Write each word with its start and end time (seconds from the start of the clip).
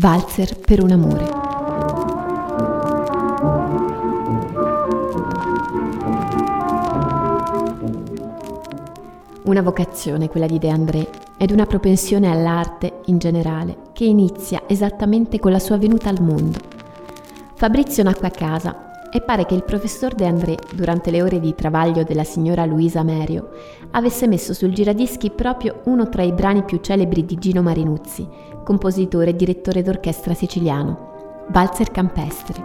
Valzer 0.00 0.56
per 0.56 0.82
un 0.82 0.92
amore. 0.92 1.28
Una 9.42 9.60
vocazione 9.60 10.30
quella 10.30 10.46
di 10.46 10.58
De 10.58 10.70
André 10.70 11.10
ed 11.36 11.50
una 11.50 11.66
propensione 11.66 12.30
all'arte 12.30 13.00
in 13.06 13.18
generale 13.18 13.76
che 13.92 14.04
inizia 14.04 14.62
esattamente 14.66 15.38
con 15.38 15.52
la 15.52 15.58
sua 15.58 15.76
venuta 15.76 16.08
al 16.08 16.22
mondo. 16.22 16.58
Fabrizio 17.52 18.02
nacque 18.02 18.28
a 18.28 18.30
casa 18.30 18.89
e 19.12 19.20
pare 19.20 19.44
che 19.44 19.54
il 19.54 19.64
professor 19.64 20.14
De 20.14 20.26
André, 20.26 20.56
durante 20.74 21.10
le 21.10 21.22
ore 21.22 21.40
di 21.40 21.54
travaglio 21.54 22.04
della 22.04 22.24
signora 22.24 22.64
Luisa 22.64 23.02
Merio, 23.02 23.50
avesse 23.90 24.28
messo 24.28 24.54
sul 24.54 24.72
giradischi 24.72 25.30
proprio 25.30 25.80
uno 25.84 26.08
tra 26.08 26.22
i 26.22 26.32
brani 26.32 26.62
più 26.62 26.78
celebri 26.80 27.24
di 27.24 27.36
Gino 27.36 27.62
Marinuzzi, 27.62 28.28
compositore 28.64 29.30
e 29.30 29.36
direttore 29.36 29.82
d'orchestra 29.82 30.34
siciliano, 30.34 31.46
Valzer 31.48 31.90
Campestri. 31.90 32.64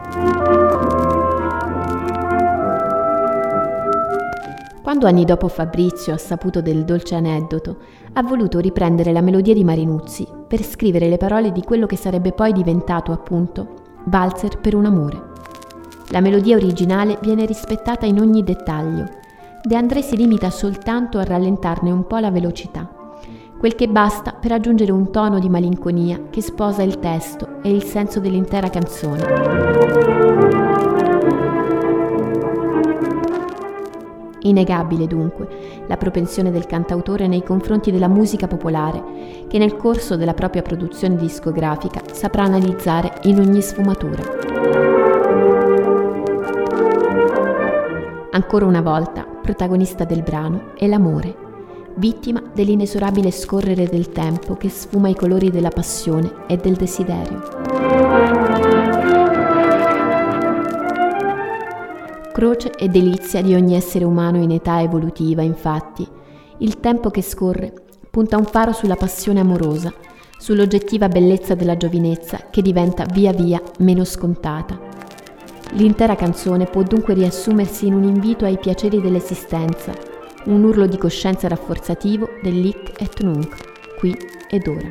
Quando 4.83 5.07
anni 5.07 5.25
dopo 5.25 5.47
Fabrizio 5.47 6.13
ha 6.13 6.17
saputo 6.17 6.61
del 6.61 6.85
dolce 6.85 7.15
aneddoto, 7.15 7.77
ha 8.13 8.21
voluto 8.21 8.59
riprendere 8.59 9.11
la 9.11 9.21
melodia 9.21 9.55
di 9.55 9.63
Marinuzzi 9.63 10.27
per 10.47 10.61
scrivere 10.63 11.09
le 11.09 11.17
parole 11.17 11.51
di 11.51 11.63
quello 11.63 11.87
che 11.87 11.97
sarebbe 11.97 12.33
poi 12.33 12.53
diventato, 12.53 13.11
appunto, 13.11 13.67
Valzer 14.05 14.59
per 14.59 14.75
un 14.75 14.85
amore. 14.85 15.33
La 16.15 16.21
melodia 16.21 16.55
originale 16.55 17.19
viene 17.21 17.45
rispettata 17.45 18.05
in 18.05 18.21
ogni 18.21 18.41
dettaglio. 18.41 19.03
De 19.61 19.75
André 19.75 20.01
si 20.01 20.15
limita 20.15 20.49
soltanto 20.49 21.17
a 21.17 21.25
rallentarne 21.25 21.91
un 21.91 22.07
po' 22.07 22.19
la 22.19 22.31
velocità, 22.31 22.89
quel 23.59 23.75
che 23.75 23.89
basta 23.89 24.31
per 24.31 24.53
aggiungere 24.53 24.93
un 24.93 25.11
tono 25.11 25.39
di 25.39 25.49
malinconia 25.49 26.21
che 26.29 26.39
sposa 26.39 26.83
il 26.83 26.99
testo 26.99 27.61
e 27.61 27.69
il 27.69 27.83
senso 27.83 28.21
dell'intera 28.21 28.69
canzone. 28.69 29.23
Innegabile 34.43 35.07
dunque 35.07 35.83
la 35.85 35.97
propensione 35.97 36.49
del 36.49 36.65
cantautore 36.65 37.27
nei 37.27 37.43
confronti 37.43 37.91
della 37.91 38.07
musica 38.07 38.47
popolare, 38.47 39.03
che 39.49 39.57
nel 39.57 39.75
corso 39.75 40.15
della 40.15 40.33
propria 40.33 40.61
produzione 40.61 41.17
discografica 41.17 42.01
saprà 42.13 42.43
analizzare 42.43 43.19
in 43.23 43.37
ogni 43.37 43.61
sfumatura. 43.61 45.04
Ancora 48.35 48.65
una 48.65 48.81
volta, 48.81 49.23
protagonista 49.23 50.03
del 50.03 50.21
brano 50.21 50.73
è 50.75 50.87
l'amore, 50.87 51.33
vittima 51.95 52.43
dell'inesorabile 52.53 53.31
scorrere 53.31 53.87
del 53.87 54.11
tempo 54.11 54.57
che 54.57 54.67
sfuma 54.67 55.07
i 55.07 55.15
colori 55.15 55.49
della 55.49 55.69
passione 55.69 56.43
e 56.45 56.57
del 56.57 56.73
desiderio. 56.73 57.41
Croce 62.33 62.71
e 62.71 62.89
delizia 62.89 63.41
di 63.41 63.53
ogni 63.53 63.73
essere 63.73 64.03
umano 64.03 64.41
in 64.41 64.51
età 64.51 64.81
evolutiva, 64.81 65.41
infatti, 65.41 66.05
il 66.57 66.81
tempo 66.81 67.09
che 67.11 67.21
scorre 67.21 67.71
punta 68.11 68.35
un 68.35 68.43
faro 68.43 68.73
sulla 68.73 68.97
passione 68.97 69.39
amorosa, 69.39 69.93
sull'oggettiva 70.37 71.07
bellezza 71.07 71.55
della 71.55 71.77
giovinezza 71.77 72.47
che 72.51 72.61
diventa 72.61 73.05
via 73.05 73.31
via 73.31 73.61
meno 73.79 74.03
scontata. 74.03 74.94
L'intera 75.75 76.15
canzone 76.15 76.67
può 76.67 76.83
dunque 76.83 77.13
riassumersi 77.13 77.87
in 77.87 77.95
un 77.95 78.03
invito 78.03 78.45
ai 78.45 78.57
piaceri 78.57 79.01
dell'esistenza, 79.01 79.91
un 80.45 80.63
urlo 80.63 80.87
di 80.87 80.97
coscienza 80.97 81.49
rafforzativo 81.49 82.29
dell'hic 82.41 82.93
et 83.01 83.21
nunc, 83.21 83.97
qui 83.97 84.17
ed 84.49 84.67
ora. 84.67 84.87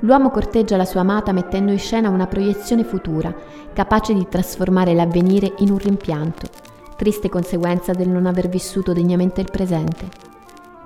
L'uomo 0.00 0.28
corteggia 0.28 0.76
la 0.76 0.84
sua 0.84 1.00
amata 1.00 1.32
mettendo 1.32 1.72
in 1.72 1.78
scena 1.78 2.10
una 2.10 2.26
proiezione 2.26 2.84
futura, 2.84 3.34
capace 3.72 4.12
di 4.12 4.28
trasformare 4.28 4.92
l'avvenire 4.92 5.54
in 5.58 5.70
un 5.70 5.78
rimpianto, 5.78 6.46
triste 6.94 7.30
conseguenza 7.30 7.92
del 7.92 8.10
non 8.10 8.26
aver 8.26 8.50
vissuto 8.50 8.92
degnamente 8.92 9.40
il 9.40 9.50
presente. 9.50 10.08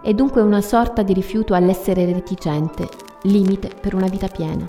È 0.01 0.15
dunque 0.15 0.41
una 0.41 0.61
sorta 0.61 1.03
di 1.03 1.13
rifiuto 1.13 1.53
all'essere 1.53 2.05
reticente, 2.05 2.89
limite 3.23 3.71
per 3.81 3.97
una 3.97 4.07
vita 4.07 4.29
piena. 4.29 4.65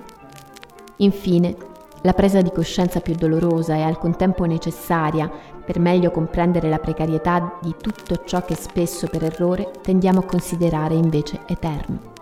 Infine, 0.97 1.55
la 2.01 2.13
presa 2.13 2.41
di 2.41 2.51
coscienza 2.51 2.99
più 2.99 3.15
dolorosa 3.15 3.75
e 3.75 3.81
al 3.81 3.97
contempo 3.97 4.45
necessaria 4.45 5.29
per 5.65 5.79
meglio 5.79 6.11
comprendere 6.11 6.69
la 6.69 6.77
precarietà 6.79 7.57
di 7.61 7.75
tutto 7.81 8.23
ciò 8.25 8.43
che 8.45 8.55
spesso 8.55 9.07
per 9.07 9.23
errore 9.23 9.71
tendiamo 9.81 10.19
a 10.19 10.25
considerare 10.25 10.93
invece 10.93 11.39
eterno 11.47 12.13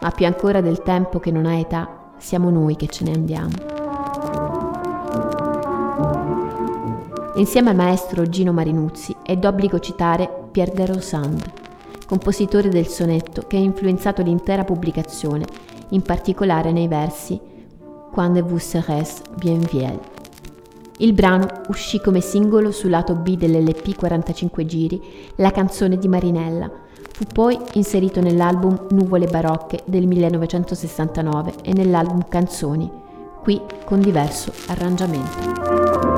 ma 0.00 0.10
più 0.10 0.26
ancora 0.26 0.60
del 0.60 0.82
tempo 0.82 1.18
che 1.18 1.30
non 1.30 1.46
ha 1.46 1.56
età, 1.56 2.12
siamo 2.18 2.50
noi 2.50 2.76
che 2.76 2.86
ce 2.86 3.04
ne 3.04 3.12
andiamo. 3.12 3.50
Insieme 7.36 7.70
al 7.70 7.76
maestro 7.76 8.28
Gino 8.28 8.52
Marinuzzi 8.52 9.14
è 9.22 9.36
d'obbligo 9.36 9.78
citare 9.78 10.30
Pierre 10.50 10.74
de 10.74 10.86
Rosand, 10.86 11.52
compositore 12.06 12.68
del 12.68 12.86
sonetto 12.86 13.42
che 13.46 13.56
ha 13.56 13.60
influenzato 13.60 14.22
l'intera 14.22 14.64
pubblicazione, 14.64 15.44
in 15.88 16.02
particolare 16.02 16.72
nei 16.72 16.88
versi 16.88 17.38
Quando 18.16 18.42
vous 18.42 18.62
serez 18.62 19.20
bien 19.38 19.58
viel. 19.58 20.00
Il 21.00 21.12
brano 21.12 21.46
uscì 21.68 22.00
come 22.00 22.22
singolo 22.22 22.70
sul 22.70 22.88
lato 22.88 23.14
B 23.14 23.36
dell'LP 23.36 23.94
45 23.94 24.64
giri, 24.64 25.02
La 25.34 25.50
canzone 25.50 25.98
di 25.98 26.08
Marinella, 26.08 26.70
Fu 27.12 27.24
poi 27.30 27.58
inserito 27.74 28.22
nell'album 28.22 28.86
Nuvole 28.92 29.26
barocche 29.26 29.82
del 29.84 30.06
1969 30.06 31.56
e 31.62 31.74
nell'album 31.74 32.26
Canzoni, 32.26 32.90
qui 33.42 33.60
con 33.84 34.00
diverso 34.00 34.50
arrangiamento. 34.68 36.15